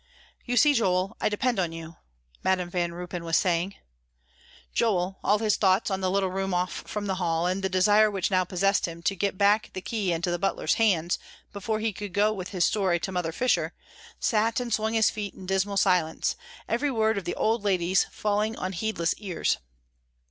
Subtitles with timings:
[0.45, 1.95] "You see, Joel, I depend on you,"
[2.43, 3.75] Madam Van Ruypen was saying.
[4.73, 8.09] Joel, all his thoughts on the little room off from the hall, and the desire
[8.09, 11.19] which now possessed him to get back the key into the butler's hands
[11.53, 13.73] before he could go with his story to Mother Fisher,
[14.19, 16.35] sat and swung his feet in dismal silence,
[16.67, 19.59] every word of the old lady's falling on heedless ears.